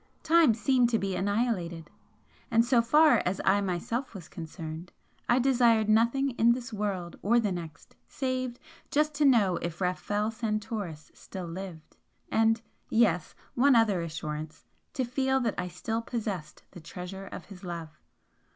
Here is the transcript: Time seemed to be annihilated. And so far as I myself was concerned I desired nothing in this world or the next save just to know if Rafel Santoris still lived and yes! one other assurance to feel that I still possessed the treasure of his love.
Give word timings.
Time 0.23 0.55
seemed 0.55 0.89
to 0.89 0.97
be 0.97 1.15
annihilated. 1.15 1.91
And 2.49 2.65
so 2.65 2.81
far 2.81 3.21
as 3.23 3.39
I 3.45 3.61
myself 3.61 4.15
was 4.15 4.27
concerned 4.27 4.91
I 5.29 5.37
desired 5.37 5.87
nothing 5.89 6.31
in 6.39 6.53
this 6.53 6.73
world 6.73 7.19
or 7.21 7.39
the 7.39 7.51
next 7.51 7.95
save 8.07 8.57
just 8.89 9.13
to 9.13 9.25
know 9.25 9.57
if 9.57 9.79
Rafel 9.79 10.31
Santoris 10.31 11.11
still 11.13 11.45
lived 11.45 11.97
and 12.31 12.63
yes! 12.89 13.35
one 13.53 13.75
other 13.75 14.01
assurance 14.01 14.65
to 14.93 15.03
feel 15.03 15.39
that 15.41 15.53
I 15.55 15.67
still 15.67 16.01
possessed 16.01 16.63
the 16.71 16.81
treasure 16.81 17.27
of 17.27 17.45
his 17.45 17.63
love. 17.63 17.99